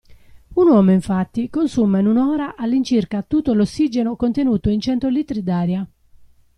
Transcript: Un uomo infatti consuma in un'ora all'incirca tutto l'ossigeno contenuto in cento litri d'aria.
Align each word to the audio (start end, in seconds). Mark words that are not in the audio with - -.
Un 0.55 0.67
uomo 0.67 0.91
infatti 0.91 1.47
consuma 1.51 1.99
in 1.99 2.07
un'ora 2.07 2.55
all'incirca 2.55 3.21
tutto 3.21 3.53
l'ossigeno 3.53 4.15
contenuto 4.15 4.69
in 4.69 4.81
cento 4.81 5.07
litri 5.09 5.43
d'aria. 5.43 5.87